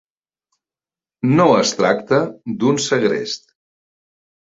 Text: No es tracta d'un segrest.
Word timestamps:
No 1.39 1.45
es 1.57 1.73
tracta 1.81 2.21
d'un 2.63 2.81
segrest. 2.87 3.47